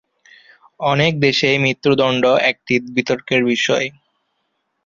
[0.83, 3.87] অনেক দেশেই মৃত্যুদণ্ড একটি বিতর্কের বিষয়।